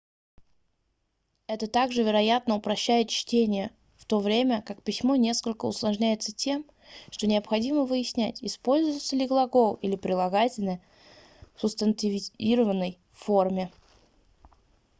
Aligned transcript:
это 1.45 1.67
также 1.67 2.01
вероятно 2.01 2.55
упрощает 2.55 3.09
чтение 3.09 3.69
в 3.97 4.05
то 4.05 4.19
время 4.19 4.63
как 4.63 4.81
письмо 4.81 5.15
несколько 5.15 5.67
усложняется 5.67 6.31
тем 6.33 6.65
что 7.11 7.27
необходимо 7.27 7.83
выяснять 7.85 8.41
используется 8.43 9.15
ли 9.15 9.27
глагол 9.27 9.75
или 9.75 9.95
прилагательное 9.95 10.81
в 11.53 11.61
субстантивированной 11.61 12.97
форме 13.11 13.71